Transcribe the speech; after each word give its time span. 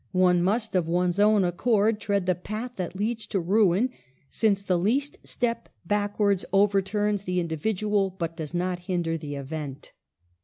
One 0.17 0.41
must 0.41 0.73
of 0.73 0.87
one's 0.87 1.19
own 1.19 1.43
accord 1.43 1.99
tread 1.99 2.25
the 2.25 2.33
path 2.33 2.75
that 2.77 2.95
leads 2.95 3.27
to 3.27 3.39
ruin, 3.39 3.91
since 4.31 4.63
the 4.63 4.79
least 4.79 5.19
step 5.23 5.69
backwards 5.85 6.43
overturns 6.51 7.21
the 7.25 7.39
individual 7.39 8.09
but 8.09 8.35
does 8.37 8.55
not 8.55 8.79
hinder 8.89 9.15
the 9.15 9.35
event." 9.35 9.91